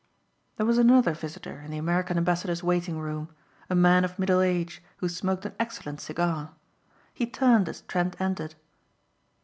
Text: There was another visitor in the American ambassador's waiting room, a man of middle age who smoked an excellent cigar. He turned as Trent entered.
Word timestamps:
There 0.57 0.65
was 0.65 0.79
another 0.79 1.13
visitor 1.13 1.61
in 1.61 1.69
the 1.69 1.77
American 1.77 2.17
ambassador's 2.17 2.63
waiting 2.63 2.97
room, 2.97 3.29
a 3.69 3.75
man 3.75 4.03
of 4.03 4.17
middle 4.17 4.41
age 4.41 4.81
who 4.97 5.07
smoked 5.07 5.45
an 5.45 5.53
excellent 5.59 6.01
cigar. 6.01 6.55
He 7.13 7.27
turned 7.27 7.69
as 7.69 7.81
Trent 7.81 8.19
entered. 8.19 8.55